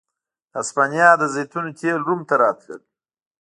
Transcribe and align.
د 0.51 0.53
هسپانیا 0.61 1.09
د 1.17 1.23
زیتونو 1.33 1.69
تېل 1.79 1.99
روم 2.07 2.21
ته 2.29 2.33
راتلل 2.43 2.81